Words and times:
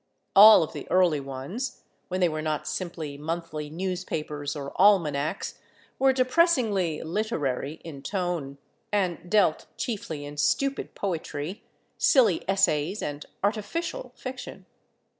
All 0.35 0.63
of 0.63 0.73
the 0.73 0.89
early 0.89 1.19
ones, 1.19 1.83
when 2.07 2.21
they 2.21 2.27
were 2.27 2.41
not 2.41 2.67
simply 2.67 3.19
monthly 3.19 3.69
newspapers 3.69 4.55
or 4.55 4.71
almanacs, 4.81 5.59
were 5.99 6.11
depressingly 6.11 7.03
"literary" 7.03 7.73
in 7.83 8.01
tone, 8.01 8.57
and 8.91 9.29
dealt 9.29 9.67
chiefly 9.77 10.25
in 10.25 10.37
stupid 10.37 10.95
poetry, 10.95 11.61
silly 11.99 12.43
essays 12.49 13.03
and 13.03 13.27
artificial 13.43 14.11
fiction. 14.15 14.65